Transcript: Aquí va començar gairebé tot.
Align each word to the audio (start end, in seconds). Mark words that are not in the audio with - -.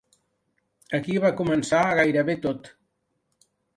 Aquí 0.99 1.19
va 1.25 1.31
començar 1.41 1.81
gairebé 2.01 2.37
tot. 2.47 2.71